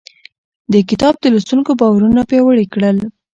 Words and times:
دې 0.71 0.81
کتاب 0.89 1.13
د 1.19 1.25
لوستونکو 1.33 1.71
باورونه 1.81 2.21
پیاوړي 2.29 2.65
کړل. 2.73 2.97